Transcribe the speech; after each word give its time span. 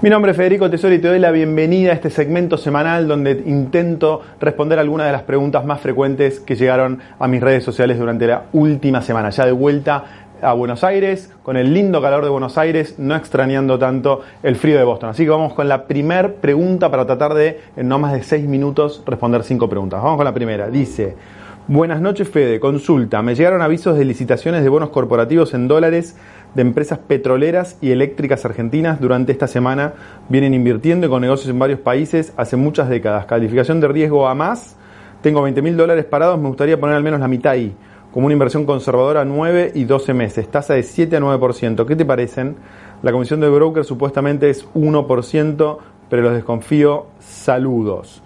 Mi 0.00 0.10
nombre 0.10 0.30
es 0.30 0.36
Federico 0.36 0.70
Tesoro 0.70 0.94
y 0.94 1.00
te 1.00 1.08
doy 1.08 1.18
la 1.18 1.32
bienvenida 1.32 1.90
a 1.90 1.94
este 1.94 2.08
segmento 2.08 2.56
semanal 2.56 3.08
donde 3.08 3.42
intento 3.44 4.22
responder 4.40 4.78
algunas 4.78 5.06
de 5.06 5.12
las 5.12 5.22
preguntas 5.22 5.64
más 5.64 5.80
frecuentes 5.80 6.38
que 6.38 6.54
llegaron 6.54 7.00
a 7.18 7.26
mis 7.26 7.40
redes 7.40 7.64
sociales 7.64 7.98
durante 7.98 8.28
la 8.28 8.44
última 8.52 9.02
semana. 9.02 9.30
Ya 9.30 9.44
de 9.44 9.50
vuelta 9.50 10.04
a 10.40 10.52
Buenos 10.52 10.84
Aires, 10.84 11.32
con 11.42 11.56
el 11.56 11.74
lindo 11.74 12.00
calor 12.00 12.22
de 12.22 12.30
Buenos 12.30 12.58
Aires, 12.58 12.94
no 12.98 13.16
extrañando 13.16 13.76
tanto 13.78 14.20
el 14.44 14.54
frío 14.54 14.78
de 14.78 14.84
Boston. 14.84 15.10
Así 15.10 15.24
que 15.24 15.30
vamos 15.30 15.52
con 15.52 15.68
la 15.68 15.88
primera 15.88 16.28
pregunta 16.28 16.90
para 16.90 17.04
tratar 17.04 17.34
de, 17.34 17.60
en 17.76 17.88
no 17.88 17.98
más 17.98 18.12
de 18.12 18.22
seis 18.22 18.44
minutos, 18.46 19.02
responder 19.04 19.42
cinco 19.42 19.68
preguntas. 19.68 20.00
Vamos 20.00 20.16
con 20.16 20.24
la 20.24 20.32
primera. 20.32 20.68
Dice, 20.68 21.16
buenas 21.68 22.00
noches 22.00 22.26
Fede, 22.30 22.60
consulta, 22.60 23.20
me 23.20 23.34
llegaron 23.34 23.60
avisos 23.60 23.96
de 23.98 24.04
licitaciones 24.06 24.62
de 24.62 24.70
bonos 24.70 24.88
corporativos 24.88 25.52
en 25.52 25.68
dólares 25.68 26.16
de 26.54 26.62
empresas 26.62 26.98
petroleras 26.98 27.76
y 27.82 27.90
eléctricas 27.90 28.46
argentinas 28.46 29.00
durante 29.02 29.32
esta 29.32 29.46
semana 29.46 29.92
vienen 30.30 30.54
invirtiendo 30.54 31.10
con 31.10 31.20
negocios 31.20 31.50
en 31.50 31.58
varios 31.58 31.80
países 31.80 32.32
hace 32.38 32.56
muchas 32.56 32.88
décadas. 32.88 33.26
Calificación 33.26 33.80
de 33.80 33.88
riesgo 33.88 34.26
a 34.26 34.34
más. 34.34 34.76
Tengo 35.20 35.42
20 35.42 35.60
mil 35.60 35.76
dólares 35.76 36.06
parados, 36.06 36.40
me 36.40 36.48
gustaría 36.48 36.80
poner 36.80 36.96
al 36.96 37.02
menos 37.02 37.20
la 37.20 37.28
mitad 37.28 37.52
ahí, 37.52 37.74
como 38.12 38.26
una 38.26 38.32
inversión 38.32 38.64
conservadora 38.64 39.20
a 39.20 39.24
9 39.26 39.72
y 39.74 39.84
12 39.84 40.14
meses, 40.14 40.50
tasa 40.50 40.72
de 40.72 40.82
7 40.82 41.16
a 41.16 41.20
9%. 41.20 41.84
¿Qué 41.84 41.96
te 41.96 42.06
parecen? 42.06 42.56
La 43.02 43.12
comisión 43.12 43.40
de 43.40 43.48
broker 43.50 43.84
supuestamente 43.84 44.48
es 44.48 44.66
1%, 44.72 45.78
pero 46.08 46.22
los 46.22 46.32
desconfío. 46.32 47.08
Saludos. 47.18 48.22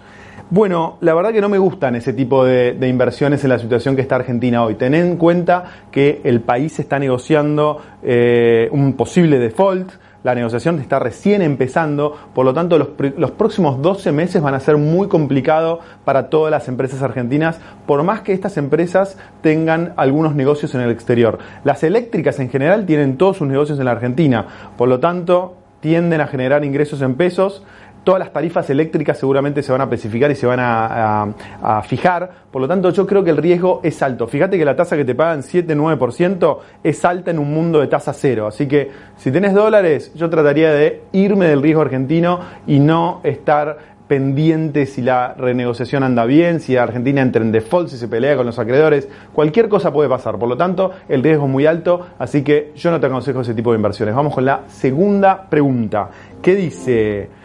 Bueno, 0.49 0.97
la 1.01 1.13
verdad 1.13 1.31
que 1.31 1.41
no 1.41 1.49
me 1.49 1.57
gustan 1.57 1.95
ese 1.95 2.13
tipo 2.13 2.45
de, 2.45 2.77
inversiones 2.87 3.43
en 3.43 3.49
la 3.49 3.57
situación 3.57 3.95
que 3.95 4.01
está 4.01 4.17
Argentina 4.17 4.63
hoy. 4.63 4.75
Ten 4.75 4.93
en 4.93 5.17
cuenta 5.17 5.63
que 5.91 6.21
el 6.23 6.41
país 6.41 6.77
está 6.79 6.99
negociando 6.99 7.81
eh, 8.03 8.69
un 8.71 8.93
posible 8.93 9.39
default, 9.39 9.93
la 10.23 10.35
negociación 10.35 10.79
está 10.79 10.99
recién 10.99 11.41
empezando, 11.41 12.15
por 12.33 12.45
lo 12.45 12.53
tanto 12.53 12.77
los, 12.77 12.89
los, 13.17 13.31
próximos 13.31 13.81
12 13.81 14.11
meses 14.11 14.41
van 14.41 14.53
a 14.53 14.59
ser 14.59 14.77
muy 14.77 15.07
complicados 15.07 15.79
para 16.05 16.29
todas 16.29 16.51
las 16.51 16.67
empresas 16.67 17.01
argentinas, 17.01 17.59
por 17.85 18.03
más 18.03 18.21
que 18.21 18.31
estas 18.31 18.55
empresas 18.57 19.17
tengan 19.41 19.93
algunos 19.97 20.33
negocios 20.33 20.75
en 20.75 20.81
el 20.81 20.91
exterior. 20.91 21.39
Las 21.65 21.83
eléctricas 21.83 22.39
en 22.39 22.49
general 22.49 22.85
tienen 22.85 23.17
todos 23.17 23.37
sus 23.37 23.47
negocios 23.47 23.79
en 23.79 23.85
la 23.85 23.91
Argentina, 23.91 24.45
por 24.77 24.87
lo 24.87 24.99
tanto 24.99 25.57
tienden 25.83 26.21
a 26.21 26.27
generar 26.27 26.63
ingresos 26.63 27.01
en 27.01 27.15
pesos 27.15 27.61
todas 28.03 28.19
las 28.19 28.33
tarifas 28.33 28.69
eléctricas 28.69 29.17
seguramente 29.17 29.63
se 29.63 29.71
van 29.71 29.81
a 29.81 29.85
especificar 29.85 30.29
y 30.31 30.35
se 30.35 30.45
van 30.45 30.59
a, 30.61 31.81
fijar. 31.83 32.29
Por 32.51 32.61
lo 32.61 32.67
tanto, 32.67 32.91
yo 32.91 33.07
creo 33.07 33.23
que 33.23 33.29
el 33.29 33.37
riesgo 33.37 33.79
es 33.83 34.01
alto. 34.01 34.27
Fíjate 34.27 34.57
que 34.57 34.65
la 34.65 34.75
tasa 34.75 34.95
que 34.95 35.05
te 35.05 35.15
pagan 35.15 35.41
7-9% 35.41 36.57
es 36.83 37.05
alta 37.05 37.31
en 37.31 37.39
un 37.39 37.53
mundo 37.53 37.79
de 37.79 37.87
tasa 37.87 38.13
cero. 38.13 38.47
Así 38.47 38.67
que 38.67 38.91
si 39.17 39.31
tenés 39.31 39.53
dólares, 39.53 40.11
yo 40.15 40.29
trataría 40.29 40.71
de 40.71 41.03
irme 41.13 41.47
del 41.47 41.61
riesgo 41.61 41.81
argentino 41.81 42.39
y 42.67 42.79
no 42.79 43.21
estar 43.23 43.93
pendiente 44.07 44.85
si 44.85 45.01
la 45.01 45.33
renegociación 45.33 46.03
anda 46.03 46.25
bien, 46.25 46.59
si 46.59 46.77
Argentina 46.77 47.21
entra 47.21 47.41
en 47.41 47.51
default, 47.51 47.87
si 47.87 47.97
se 47.97 48.07
pelea 48.07 48.35
con 48.35 48.45
los 48.45 48.59
acreedores, 48.59 49.07
cualquier 49.33 49.69
cosa 49.69 49.91
puede 49.91 50.09
pasar. 50.09 50.37
Por 50.37 50.49
lo 50.49 50.57
tanto, 50.57 50.91
el 51.07 51.23
riesgo 51.23 51.45
es 51.45 51.51
muy 51.51 51.65
alto, 51.65 52.07
así 52.19 52.43
que 52.43 52.73
yo 52.75 52.91
no 52.91 52.99
te 52.99 53.07
aconsejo 53.07 53.41
ese 53.41 53.53
tipo 53.53 53.71
de 53.71 53.77
inversiones. 53.77 54.13
Vamos 54.13 54.35
con 54.35 54.45
la 54.45 54.63
segunda 54.67 55.49
pregunta. 55.49 56.09
¿Qué 56.41 56.55
dice? 56.55 57.42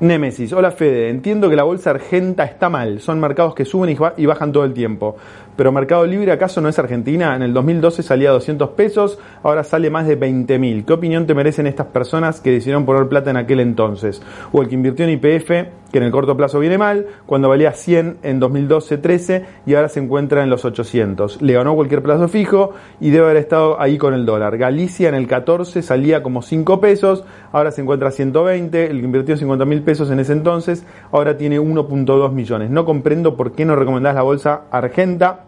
Némesis, 0.00 0.50
hola 0.54 0.70
Fede, 0.70 1.10
entiendo 1.10 1.50
que 1.50 1.56
la 1.56 1.62
bolsa 1.62 1.90
argenta 1.90 2.44
está 2.44 2.70
mal, 2.70 3.00
son 3.00 3.20
mercados 3.20 3.54
que 3.54 3.66
suben 3.66 3.94
y 4.16 4.24
bajan 4.24 4.50
todo 4.50 4.64
el 4.64 4.72
tiempo, 4.72 5.16
pero 5.56 5.72
Mercado 5.72 6.06
Libre 6.06 6.32
acaso 6.32 6.62
no 6.62 6.70
es 6.70 6.78
Argentina, 6.78 7.36
en 7.36 7.42
el 7.42 7.52
2012 7.52 8.02
salía 8.02 8.30
a 8.30 8.32
200 8.32 8.70
pesos, 8.70 9.18
ahora 9.42 9.62
sale 9.62 9.90
más 9.90 10.06
de 10.06 10.16
20 10.16 10.58
mil. 10.58 10.86
¿Qué 10.86 10.94
opinión 10.94 11.26
te 11.26 11.34
merecen 11.34 11.66
estas 11.66 11.88
personas 11.88 12.40
que 12.40 12.50
decidieron 12.50 12.86
poner 12.86 13.08
plata 13.10 13.28
en 13.28 13.36
aquel 13.36 13.60
entonces? 13.60 14.22
O 14.52 14.62
el 14.62 14.68
que 14.68 14.74
invirtió 14.74 15.04
en 15.04 15.10
IPF, 15.10 15.50
que 15.90 15.98
en 15.98 16.04
el 16.04 16.10
corto 16.10 16.36
plazo 16.36 16.58
viene 16.58 16.78
mal, 16.78 17.06
cuando 17.26 17.48
valía 17.48 17.72
100 17.72 18.18
en 18.22 18.40
2012-13 18.40 19.44
y 19.66 19.74
ahora 19.74 19.88
se 19.88 20.00
encuentra 20.00 20.42
en 20.42 20.50
los 20.50 20.64
800. 20.64 21.42
Le 21.42 21.52
ganó 21.52 21.74
cualquier 21.74 22.02
plazo 22.02 22.28
fijo 22.28 22.72
y 23.00 23.10
debe 23.10 23.26
haber 23.26 23.36
estado 23.38 23.80
ahí 23.80 23.98
con 23.98 24.14
el 24.14 24.26
dólar. 24.26 24.56
Galicia 24.56 25.08
en 25.08 25.14
el 25.14 25.26
14 25.26 25.82
salía 25.82 26.22
como 26.22 26.42
5 26.42 26.80
pesos, 26.80 27.24
ahora 27.52 27.70
se 27.70 27.82
encuentra 27.82 28.08
a 28.08 28.12
120, 28.12 28.90
el 28.90 29.00
que 29.00 29.04
invirtió 29.04 29.36
50 29.36 29.64
mil 29.64 29.82
pesos 29.82 30.10
en 30.10 30.20
ese 30.20 30.32
entonces, 30.32 30.84
ahora 31.12 31.36
tiene 31.36 31.60
1.2 31.60 32.32
millones. 32.32 32.70
No 32.70 32.84
comprendo 32.84 33.36
por 33.36 33.52
qué 33.52 33.64
no 33.64 33.76
recomendás 33.76 34.14
la 34.14 34.22
bolsa 34.22 34.62
argenta 34.70 35.44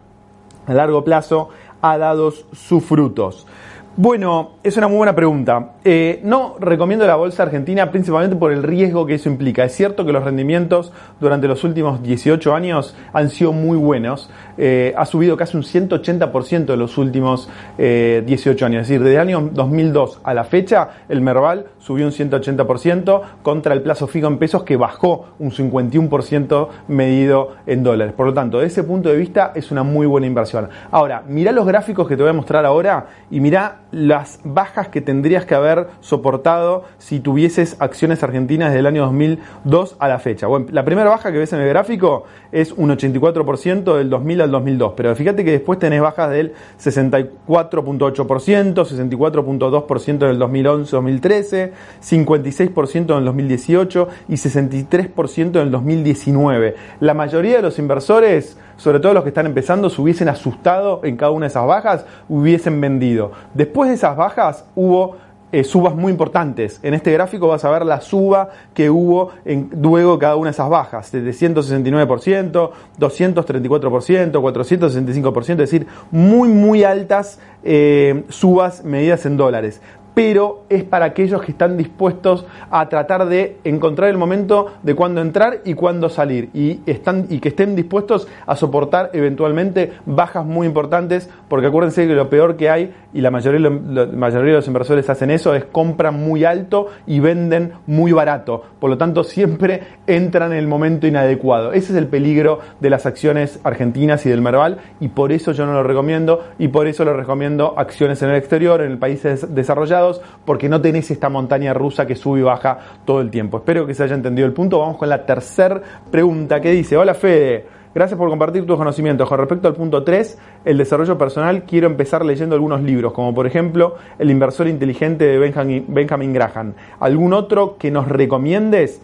a 0.65 0.73
largo 0.73 1.03
plazo 1.03 1.49
ha 1.81 1.97
dado 1.97 2.31
sus 2.31 2.83
frutos. 2.83 3.45
Bueno, 3.95 4.53
es 4.63 4.75
una 4.75 4.87
muy 4.87 4.97
buena 4.97 5.13
pregunta. 5.13 5.73
Eh, 5.83 6.19
no 6.23 6.55
recomiendo 6.59 7.05
la 7.05 7.15
bolsa 7.15 7.43
argentina 7.43 7.91
principalmente 7.91 8.35
por 8.35 8.51
el 8.51 8.63
riesgo 8.63 9.05
que 9.05 9.13
eso 9.13 9.29
implica. 9.29 9.63
Es 9.65 9.75
cierto 9.75 10.03
que 10.03 10.11
los 10.11 10.23
rendimientos 10.23 10.91
durante 11.19 11.47
los 11.47 11.63
últimos 11.63 12.01
18 12.01 12.55
años 12.55 12.95
han 13.13 13.29
sido 13.29 13.53
muy 13.53 13.77
buenos. 13.77 14.31
Eh, 14.57 14.95
ha 14.97 15.05
subido 15.05 15.37
casi 15.37 15.57
un 15.57 15.63
180% 15.63 16.73
en 16.73 16.79
los 16.79 16.97
últimos 16.97 17.47
18 17.77 17.77
eh, 17.77 18.65
años. 18.65 18.81
Es 18.81 18.87
decir, 18.87 19.03
desde 19.03 19.13
el 19.13 19.21
año 19.21 19.49
2002 19.53 20.21
a 20.23 20.33
la 20.33 20.43
fecha, 20.43 20.89
el 21.07 21.21
Merval 21.21 21.67
subió 21.77 22.07
un 22.07 22.13
180% 22.13 23.21
contra 23.43 23.75
el 23.75 23.83
plazo 23.83 24.07
fijo 24.07 24.25
en 24.25 24.39
pesos 24.39 24.63
que 24.63 24.75
bajó 24.75 25.35
un 25.37 25.51
51% 25.51 26.67
medido 26.87 27.57
en 27.67 27.83
dólares. 27.83 28.15
Por 28.15 28.25
lo 28.25 28.33
tanto, 28.33 28.57
desde 28.57 28.81
ese 28.81 28.83
punto 28.85 29.09
de 29.09 29.17
vista 29.17 29.51
es 29.53 29.69
una 29.69 29.83
muy 29.83 30.07
buena 30.07 30.25
inversión. 30.25 30.67
Ahora, 30.89 31.21
mira 31.27 31.51
los 31.51 31.67
gráficos 31.67 32.07
que 32.07 32.17
te 32.17 32.23
voy 32.23 32.31
a 32.31 32.33
mostrar 32.33 32.65
ahora 32.65 33.05
y 33.29 33.39
mira 33.39 33.81
las 33.93 34.39
bajas 34.43 34.87
que 34.89 34.99
tendrías 35.01 35.45
que 35.45 35.55
haber 35.55 35.87
soportado 36.01 36.83
si 36.97 37.19
tuvieses 37.19 37.77
acciones 37.79 38.23
argentinas 38.23 38.69
desde 38.69 38.79
el 38.79 38.87
año 38.87 39.03
2002 39.03 39.95
a 39.99 40.07
la 40.07 40.17
fecha. 40.19 40.47
Bueno, 40.47 40.65
la 40.71 40.83
primera 40.83 41.09
baja 41.09 41.31
que 41.31 41.37
ves 41.37 41.53
en 41.53 41.61
el 41.61 41.69
gráfico 41.69 42.25
es 42.51 42.71
un 42.71 42.89
84% 42.89 43.95
del 43.95 44.09
2000 44.09 44.41
al 44.41 44.51
2002, 44.51 44.93
pero 44.97 45.15
fíjate 45.15 45.45
que 45.45 45.51
después 45.51 45.77
tenés 45.77 46.01
bajas 46.01 46.31
del 46.31 46.53
64.8%, 46.79 48.73
64.2% 48.73 50.09
en 50.09 50.23
el 50.23 50.39
2011-2013, 50.39 51.71
56% 52.01 53.11
en 53.11 53.17
el 53.17 53.25
2018 53.25 54.07
y 54.27 54.33
63% 54.33 55.55
en 55.55 55.57
el 55.57 55.71
2019. 55.71 56.75
La 56.99 57.13
mayoría 57.13 57.57
de 57.57 57.61
los 57.61 57.77
inversores 57.77 58.57
sobre 58.77 58.99
todo 58.99 59.13
los 59.13 59.23
que 59.23 59.29
están 59.29 59.45
empezando, 59.45 59.89
se 59.89 60.01
hubiesen 60.01 60.29
asustado 60.29 61.01
en 61.03 61.15
cada 61.15 61.31
una 61.31 61.45
de 61.45 61.49
esas 61.49 61.65
bajas, 61.65 62.05
hubiesen 62.27 62.79
vendido. 62.81 63.31
Después 63.53 63.82
de 63.89 63.95
esas 63.95 64.15
bajas 64.15 64.65
hubo 64.75 65.17
eh, 65.53 65.63
subas 65.63 65.93
muy 65.93 66.11
importantes. 66.11 66.79
En 66.81 66.95
este 66.95 67.11
gráfico 67.11 67.47
vas 67.47 67.63
a 67.63 67.69
ver 67.69 67.85
la 67.85 68.01
suba 68.01 68.49
que 68.73 68.89
hubo 68.89 69.29
en, 69.45 69.69
luego 69.79 70.17
cada 70.17 70.35
una 70.35 70.47
de 70.47 70.53
esas 70.53 70.67
bajas, 70.67 71.11
de 71.11 71.21
169%, 71.21 72.71
234%, 72.99 74.31
465%, 74.31 75.49
es 75.51 75.57
decir, 75.57 75.85
muy, 76.09 76.49
muy 76.49 76.83
altas 76.83 77.39
eh, 77.63 78.23
subas 78.29 78.83
medidas 78.83 79.27
en 79.27 79.37
dólares 79.37 79.79
pero 80.13 80.63
es 80.69 80.83
para 80.83 81.05
aquellos 81.05 81.41
que 81.41 81.51
están 81.51 81.77
dispuestos 81.77 82.45
a 82.69 82.87
tratar 82.89 83.25
de 83.25 83.57
encontrar 83.63 84.09
el 84.09 84.17
momento 84.17 84.73
de 84.83 84.95
cuándo 84.95 85.21
entrar 85.21 85.61
y 85.65 85.73
cuándo 85.73 86.09
salir 86.09 86.49
y, 86.53 86.81
están, 86.85 87.27
y 87.29 87.39
que 87.39 87.49
estén 87.49 87.75
dispuestos 87.75 88.27
a 88.45 88.55
soportar 88.55 89.09
eventualmente 89.13 89.93
bajas 90.05 90.45
muy 90.45 90.67
importantes, 90.67 91.29
porque 91.47 91.67
acuérdense 91.67 92.07
que 92.07 92.13
lo 92.13 92.29
peor 92.29 92.57
que 92.57 92.69
hay, 92.69 92.93
y 93.13 93.21
la 93.21 93.31
mayoría, 93.31 93.69
la 93.69 94.05
mayoría 94.07 94.51
de 94.51 94.57
los 94.57 94.67
inversores 94.67 95.09
hacen 95.09 95.31
eso, 95.31 95.53
es 95.55 95.65
compran 95.65 96.15
muy 96.15 96.45
alto 96.45 96.87
y 97.07 97.19
venden 97.19 97.73
muy 97.87 98.11
barato. 98.11 98.63
Por 98.79 98.89
lo 98.89 98.97
tanto, 98.97 99.23
siempre 99.23 99.81
entran 100.07 100.51
en 100.51 100.59
el 100.59 100.67
momento 100.67 101.07
inadecuado. 101.07 101.73
Ese 101.73 101.93
es 101.93 101.97
el 101.97 102.07
peligro 102.07 102.59
de 102.79 102.89
las 102.89 103.05
acciones 103.05 103.59
argentinas 103.63 104.25
y 104.25 104.29
del 104.29 104.41
Merval, 104.41 104.79
y 104.99 105.09
por 105.09 105.31
eso 105.31 105.51
yo 105.51 105.65
no 105.65 105.73
lo 105.73 105.83
recomiendo, 105.83 106.43
y 106.59 106.67
por 106.67 106.87
eso 106.87 107.05
lo 107.05 107.13
recomiendo 107.15 107.73
acciones 107.77 108.21
en 108.21 108.29
el 108.29 108.35
exterior, 108.35 108.81
en 108.81 108.91
el 108.91 108.97
país 108.97 109.23
desarrollado 109.49 110.02
porque 110.45 110.69
no 110.69 110.81
tenés 110.81 111.09
esta 111.11 111.29
montaña 111.29 111.73
rusa 111.73 112.05
que 112.05 112.15
sube 112.15 112.39
y 112.39 112.43
baja 112.43 112.77
todo 113.05 113.21
el 113.21 113.29
tiempo. 113.29 113.57
Espero 113.57 113.85
que 113.85 113.93
se 113.93 114.03
haya 114.03 114.15
entendido 114.15 114.47
el 114.47 114.53
punto. 114.53 114.79
Vamos 114.79 114.97
con 114.97 115.09
la 115.09 115.25
tercera 115.25 115.81
pregunta 116.11 116.59
que 116.61 116.71
dice, 116.71 116.97
hola 116.97 117.13
Fede. 117.13 117.65
Gracias 117.95 118.17
por 118.17 118.27
compartir 118.27 118.65
tus 118.65 118.75
conocimientos. 118.75 119.29
Con 119.29 119.37
respecto 119.37 119.67
al 119.67 119.75
punto 119.75 120.03
3, 120.03 120.39
el 120.65 120.79
desarrollo 120.79 121.15
personal, 121.15 121.63
quiero 121.63 121.85
empezar 121.85 122.25
leyendo 122.25 122.55
algunos 122.55 122.81
libros, 122.81 123.13
como 123.13 123.35
por 123.35 123.45
ejemplo 123.45 123.97
El 124.17 124.31
inversor 124.31 124.67
inteligente 124.67 125.25
de 125.25 125.37
Benjamin, 125.37 125.85
Benjamin 125.87 126.33
Graham. 126.33 126.73
¿Algún 126.99 127.33
otro 127.33 127.77
que 127.77 127.91
nos 127.91 128.07
recomiendes? 128.07 128.99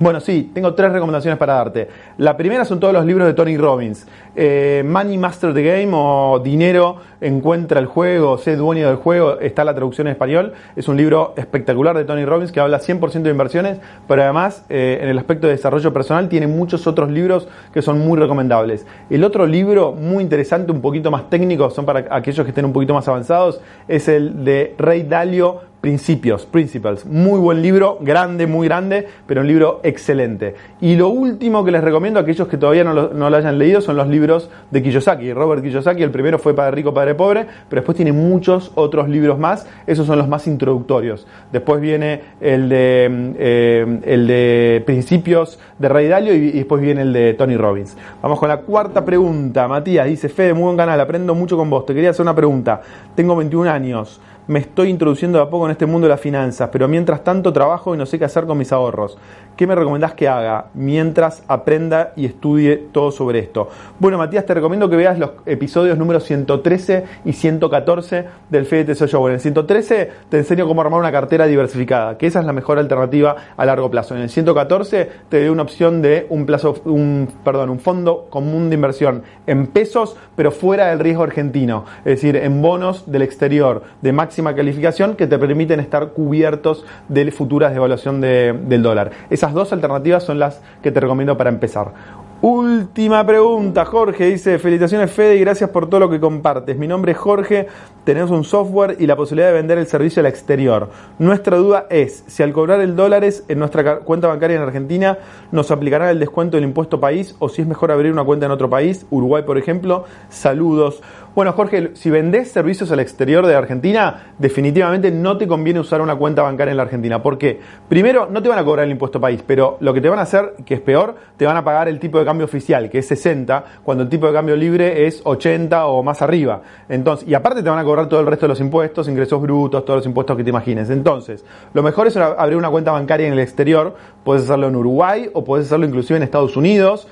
Bueno, 0.00 0.20
sí, 0.20 0.50
tengo 0.52 0.74
tres 0.74 0.92
recomendaciones 0.92 1.38
para 1.38 1.54
darte. 1.54 1.88
La 2.18 2.36
primera 2.36 2.64
son 2.64 2.80
todos 2.80 2.92
los 2.92 3.06
libros 3.06 3.28
de 3.28 3.34
Tony 3.34 3.56
Robbins. 3.56 4.06
Eh, 4.34 4.82
Money 4.84 5.18
Master 5.18 5.54
the 5.54 5.62
Game 5.62 5.92
o 5.92 6.40
Dinero 6.42 6.96
encuentra 7.20 7.78
el 7.78 7.86
juego, 7.86 8.36
sé 8.36 8.56
dueño 8.56 8.88
del 8.88 8.96
juego, 8.96 9.38
está 9.38 9.62
la 9.62 9.72
traducción 9.72 10.08
en 10.08 10.12
español. 10.12 10.52
Es 10.74 10.88
un 10.88 10.96
libro 10.96 11.34
espectacular 11.36 11.96
de 11.96 12.04
Tony 12.04 12.24
Robbins 12.24 12.50
que 12.50 12.58
habla 12.58 12.80
100% 12.80 13.22
de 13.22 13.30
inversiones, 13.30 13.78
pero 14.08 14.22
además 14.22 14.64
eh, 14.68 14.98
en 15.00 15.08
el 15.08 15.18
aspecto 15.18 15.46
de 15.46 15.52
desarrollo 15.52 15.92
personal 15.92 16.28
tiene 16.28 16.48
muchos 16.48 16.88
otros 16.88 17.10
libros 17.10 17.46
que 17.72 17.80
son 17.80 18.00
muy 18.00 18.18
recomendables. 18.18 18.86
El 19.10 19.22
otro 19.22 19.46
libro 19.46 19.92
muy 19.92 20.24
interesante, 20.24 20.72
un 20.72 20.80
poquito 20.80 21.12
más 21.12 21.30
técnico, 21.30 21.70
son 21.70 21.86
para 21.86 22.06
aquellos 22.10 22.44
que 22.44 22.50
estén 22.50 22.64
un 22.64 22.72
poquito 22.72 22.94
más 22.94 23.06
avanzados, 23.06 23.60
es 23.86 24.08
el 24.08 24.44
de 24.44 24.74
Rey 24.76 25.04
Dalio 25.04 25.73
Principios, 25.84 26.46
Principles. 26.46 27.04
Muy 27.04 27.38
buen 27.38 27.60
libro, 27.60 27.98
grande, 28.00 28.46
muy 28.46 28.68
grande, 28.68 29.06
pero 29.26 29.42
un 29.42 29.46
libro 29.46 29.80
excelente. 29.82 30.54
Y 30.80 30.96
lo 30.96 31.10
último 31.10 31.62
que 31.62 31.70
les 31.70 31.84
recomiendo 31.84 32.18
a 32.18 32.22
aquellos 32.22 32.48
que 32.48 32.56
todavía 32.56 32.84
no 32.84 32.94
lo, 32.94 33.36
hayan 33.36 33.58
leído 33.58 33.82
son 33.82 33.96
los 33.96 34.08
libros 34.08 34.48
de 34.70 34.82
Kiyosaki. 34.82 35.34
Robert 35.34 35.62
Kiyosaki, 35.62 36.02
el 36.02 36.10
primero 36.10 36.38
fue 36.38 36.54
Padre 36.54 36.76
Rico, 36.76 36.94
Padre 36.94 37.14
Pobre, 37.14 37.44
pero 37.68 37.82
después 37.82 37.96
tiene 37.96 38.12
muchos 38.12 38.72
otros 38.76 39.10
libros 39.10 39.38
más. 39.38 39.68
Esos 39.86 40.06
son 40.06 40.16
los 40.16 40.26
más 40.26 40.46
introductorios. 40.46 41.26
Después 41.52 41.82
viene 41.82 42.22
el 42.40 42.70
de, 42.70 43.34
eh, 43.38 44.00
el 44.06 44.26
de 44.26 44.82
Principios 44.86 45.58
de 45.78 45.88
Ray 45.90 46.08
Dalio 46.08 46.34
y, 46.34 46.46
y 46.46 46.52
después 46.52 46.80
viene 46.80 47.02
el 47.02 47.12
de 47.12 47.34
Tony 47.34 47.58
Robbins. 47.58 47.94
Vamos 48.22 48.38
con 48.38 48.48
la 48.48 48.56
cuarta 48.62 49.04
pregunta. 49.04 49.68
Matías 49.68 50.06
dice, 50.06 50.30
Fede, 50.30 50.54
muy 50.54 50.62
buen 50.62 50.78
canal, 50.78 50.98
aprendo 50.98 51.34
mucho 51.34 51.58
con 51.58 51.68
vos. 51.68 51.84
Te 51.84 51.92
quería 51.92 52.08
hacer 52.08 52.22
una 52.22 52.34
pregunta. 52.34 52.80
Tengo 53.14 53.36
21 53.36 53.70
años 53.70 54.18
me 54.46 54.58
estoy 54.58 54.90
introduciendo 54.90 55.38
de 55.38 55.44
a 55.44 55.50
poco 55.50 55.66
en 55.66 55.72
este 55.72 55.86
mundo 55.86 56.06
de 56.06 56.10
las 56.10 56.20
finanzas, 56.20 56.68
pero 56.70 56.86
mientras 56.88 57.24
tanto 57.24 57.52
trabajo 57.52 57.94
y 57.94 57.98
no 57.98 58.06
sé 58.06 58.18
qué 58.18 58.24
hacer 58.24 58.44
con 58.44 58.58
mis 58.58 58.72
ahorros. 58.72 59.16
¿Qué 59.56 59.68
me 59.68 59.76
recomendás 59.76 60.14
que 60.14 60.26
haga 60.26 60.66
mientras 60.74 61.44
aprenda 61.46 62.12
y 62.16 62.26
estudie 62.26 62.76
todo 62.90 63.12
sobre 63.12 63.38
esto? 63.38 63.68
Bueno, 64.00 64.18
Matías, 64.18 64.44
te 64.44 64.52
recomiendo 64.52 64.90
que 64.90 64.96
veas 64.96 65.16
los 65.16 65.30
episodios 65.46 65.96
número 65.96 66.18
113 66.18 67.04
y 67.24 67.32
114 67.32 68.24
del 68.50 68.66
FED 68.66 68.94
Show. 68.94 69.28
En 69.28 69.34
el 69.34 69.40
113 69.40 70.10
te 70.28 70.38
enseño 70.38 70.66
cómo 70.66 70.80
armar 70.80 70.98
una 70.98 71.12
cartera 71.12 71.46
diversificada, 71.46 72.18
que 72.18 72.26
esa 72.26 72.40
es 72.40 72.46
la 72.46 72.52
mejor 72.52 72.80
alternativa 72.80 73.36
a 73.56 73.64
largo 73.64 73.88
plazo. 73.90 74.16
En 74.16 74.22
el 74.22 74.28
114 74.28 75.10
te 75.28 75.40
doy 75.40 75.48
una 75.50 75.62
opción 75.62 76.02
de 76.02 76.26
un 76.30 76.46
plazo, 76.46 76.74
un, 76.86 77.28
perdón, 77.44 77.70
un 77.70 77.78
fondo 77.78 78.26
común 78.30 78.70
de 78.70 78.74
inversión 78.74 79.22
en 79.46 79.68
pesos, 79.68 80.16
pero 80.34 80.50
fuera 80.50 80.88
del 80.88 80.98
riesgo 80.98 81.22
argentino, 81.22 81.84
es 81.98 82.16
decir, 82.16 82.34
en 82.36 82.60
bonos 82.60 83.10
del 83.10 83.22
exterior 83.22 83.82
de 84.02 84.12
máxima 84.12 84.54
calificación 84.54 85.14
que 85.14 85.28
te 85.28 85.38
permiten 85.38 85.78
estar 85.78 86.08
cubiertos 86.08 86.84
de 87.08 87.30
futuras 87.30 87.72
devaluación 87.72 88.20
de, 88.20 88.52
del 88.52 88.82
dólar. 88.82 89.10
Esas 89.44 89.52
dos 89.52 89.74
alternativas 89.74 90.22
son 90.22 90.38
las 90.38 90.62
que 90.82 90.90
te 90.90 91.00
recomiendo 91.00 91.36
para 91.36 91.50
empezar. 91.50 91.92
Última 92.42 93.24
pregunta, 93.24 93.86
Jorge 93.86 94.26
dice, 94.26 94.58
felicitaciones 94.58 95.10
Fede 95.10 95.36
y 95.36 95.40
gracias 95.40 95.70
por 95.70 95.88
todo 95.88 96.00
lo 96.00 96.10
que 96.10 96.20
compartes. 96.20 96.76
Mi 96.76 96.86
nombre 96.86 97.12
es 97.12 97.18
Jorge, 97.18 97.68
tenemos 98.04 98.30
un 98.30 98.44
software 98.44 98.96
y 98.98 99.06
la 99.06 99.16
posibilidad 99.16 99.48
de 99.48 99.54
vender 99.54 99.78
el 99.78 99.86
servicio 99.86 100.20
al 100.20 100.26
exterior. 100.26 100.90
Nuestra 101.18 101.56
duda 101.56 101.86
es 101.88 102.22
si 102.26 102.42
al 102.42 102.52
cobrar 102.52 102.80
el 102.80 102.96
dólares 102.96 103.44
en 103.48 103.58
nuestra 103.58 104.00
cuenta 104.00 104.28
bancaria 104.28 104.56
en 104.56 104.62
Argentina 104.62 105.18
nos 105.52 105.70
aplicarán 105.70 106.10
el 106.10 106.18
descuento 106.18 106.58
del 106.58 106.64
impuesto 106.64 107.00
país 107.00 107.34
o 107.38 107.48
si 107.48 107.62
es 107.62 107.68
mejor 107.68 107.90
abrir 107.90 108.12
una 108.12 108.24
cuenta 108.24 108.44
en 108.44 108.52
otro 108.52 108.68
país, 108.68 109.06
Uruguay 109.10 109.42
por 109.44 109.56
ejemplo. 109.56 110.04
Saludos. 110.28 111.00
Bueno, 111.34 111.52
Jorge, 111.52 111.90
si 111.94 112.10
vendés 112.10 112.52
servicios 112.52 112.92
al 112.92 113.00
exterior 113.00 113.44
de 113.44 113.56
Argentina, 113.56 114.34
definitivamente 114.38 115.10
no 115.10 115.36
te 115.36 115.48
conviene 115.48 115.80
usar 115.80 116.00
una 116.00 116.14
cuenta 116.14 116.42
bancaria 116.42 116.70
en 116.70 116.76
la 116.76 116.84
Argentina. 116.84 117.22
¿Por 117.24 117.38
qué? 117.38 117.58
Primero, 117.88 118.28
no 118.30 118.40
te 118.40 118.48
van 118.48 118.60
a 118.60 118.64
cobrar 118.64 118.84
el 118.84 118.92
impuesto 118.92 119.20
país, 119.20 119.42
pero 119.44 119.76
lo 119.80 119.92
que 119.92 120.00
te 120.00 120.08
van 120.08 120.20
a 120.20 120.22
hacer, 120.22 120.54
que 120.64 120.74
es 120.74 120.80
peor, 120.80 121.16
te 121.36 121.44
van 121.44 121.56
a 121.56 121.64
pagar 121.64 121.88
el 121.88 121.98
tipo 121.98 122.20
de 122.20 122.23
cambio 122.24 122.44
oficial, 122.44 122.90
que 122.90 122.98
es 122.98 123.06
60, 123.08 123.64
cuando 123.82 124.04
el 124.04 124.08
tipo 124.08 124.26
de 124.26 124.32
cambio 124.32 124.56
libre 124.56 125.06
es 125.06 125.20
80 125.24 125.86
o 125.86 126.02
más 126.02 126.22
arriba. 126.22 126.62
Entonces, 126.88 127.28
y 127.28 127.34
aparte 127.34 127.62
te 127.62 127.68
van 127.68 127.78
a 127.78 127.84
cobrar 127.84 128.08
todo 128.08 128.20
el 128.20 128.26
resto 128.26 128.46
de 128.46 128.48
los 128.48 128.60
impuestos, 128.60 129.08
ingresos 129.08 129.40
brutos, 129.40 129.84
todos 129.84 129.98
los 129.98 130.06
impuestos 130.06 130.36
que 130.36 130.44
te 130.44 130.50
imagines. 130.50 130.90
Entonces, 130.90 131.44
lo 131.72 131.82
mejor 131.82 132.06
es 132.06 132.16
abrir 132.16 132.56
una 132.56 132.70
cuenta 132.70 132.92
bancaria 132.92 133.26
en 133.26 133.32
el 133.32 133.40
exterior, 133.40 133.94
puedes 134.24 134.44
hacerlo 134.44 134.68
en 134.68 134.76
Uruguay 134.76 135.30
o 135.32 135.44
puedes 135.44 135.66
hacerlo 135.66 135.86
inclusive 135.86 136.16
en 136.16 136.22
Estados 136.22 136.56
Unidos, 136.56 137.08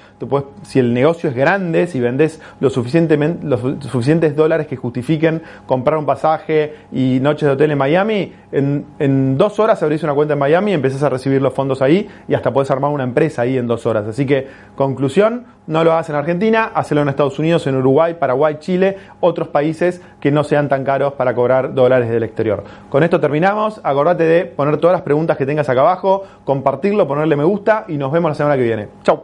si 0.62 0.78
el 0.78 0.94
negocio 0.94 1.30
es 1.30 1.36
grande, 1.36 1.86
si 1.86 2.00
vendes 2.00 2.40
lo 2.60 2.70
suficientemente, 2.70 3.46
los 3.46 3.60
suficientes 3.60 4.36
dólares 4.36 4.66
que 4.66 4.76
justifiquen 4.76 5.42
comprar 5.66 5.98
un 5.98 6.06
pasaje 6.06 6.74
y 6.92 7.18
noches 7.20 7.46
de 7.46 7.54
hotel 7.54 7.72
en 7.72 7.78
Miami, 7.78 8.32
en, 8.52 9.36
dos 9.36 9.58
horas 9.58 9.82
abrís 9.82 10.02
una 10.02 10.14
cuenta 10.14 10.34
en 10.34 10.38
Miami 10.38 10.72
y 10.72 10.74
empezás 10.74 11.02
a 11.02 11.08
recibir 11.08 11.40
los 11.42 11.52
fondos 11.52 11.82
ahí 11.82 12.08
y 12.28 12.34
hasta 12.34 12.52
podés 12.52 12.70
armar 12.70 12.90
una 12.90 13.04
empresa 13.04 13.42
ahí 13.42 13.56
en 13.58 13.66
dos 13.66 13.86
horas. 13.86 14.06
Así 14.06 14.26
que, 14.26 14.46
no 15.66 15.84
lo 15.84 15.92
hagas 15.92 16.08
en 16.10 16.16
Argentina, 16.16 16.70
hacelo 16.74 17.02
en 17.02 17.08
Estados 17.08 17.38
Unidos, 17.38 17.66
en 17.66 17.76
Uruguay, 17.76 18.14
Paraguay, 18.14 18.56
Chile, 18.58 18.96
otros 19.20 19.48
países 19.48 20.00
que 20.20 20.30
no 20.30 20.44
sean 20.44 20.68
tan 20.68 20.84
caros 20.84 21.14
para 21.14 21.34
cobrar 21.34 21.74
dólares 21.74 22.08
del 22.08 22.22
exterior. 22.22 22.64
Con 22.88 23.02
esto 23.02 23.20
terminamos. 23.20 23.80
Acordate 23.82 24.24
de 24.24 24.44
poner 24.44 24.76
todas 24.78 24.94
las 24.94 25.02
preguntas 25.02 25.36
que 25.36 25.46
tengas 25.46 25.68
acá 25.68 25.80
abajo, 25.80 26.24
compartirlo, 26.44 27.06
ponerle 27.06 27.36
me 27.36 27.44
gusta 27.44 27.84
y 27.88 27.96
nos 27.96 28.12
vemos 28.12 28.30
la 28.30 28.34
semana 28.34 28.56
que 28.56 28.62
viene. 28.62 28.88
Chau. 29.02 29.22